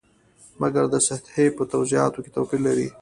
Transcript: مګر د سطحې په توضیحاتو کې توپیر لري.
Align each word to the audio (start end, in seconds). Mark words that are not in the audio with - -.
مګر 0.61 0.85
د 0.89 0.95
سطحې 1.07 1.45
په 1.57 1.63
توضیحاتو 1.71 2.19
کې 2.23 2.31
توپیر 2.35 2.59
لري. 2.67 2.87